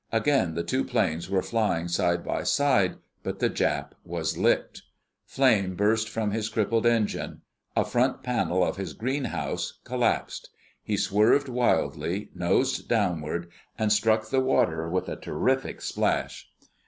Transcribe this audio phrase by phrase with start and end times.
[0.11, 4.81] Again the two planes were flying side by side, but the Jap was licked.
[5.27, 7.41] Flame burst from his crippled engine.
[7.75, 10.49] A front panel of his "greenhouse" collapsed.
[10.83, 16.49] He swerved wildly, nosed downward, and struck the water with a terrific splash.